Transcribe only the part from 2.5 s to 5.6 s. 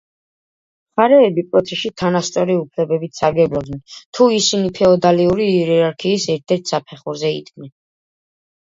უფლებებით სარგებლობდნენ, თუ ისინი ფეოდალური